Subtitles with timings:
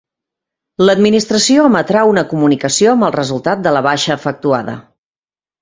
[0.89, 4.79] L'Administració emetrà una comunicació amb el resultat de la baixa efectuada.